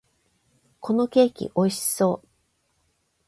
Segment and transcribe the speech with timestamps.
[0.79, 2.27] このケーキ、美味しそう！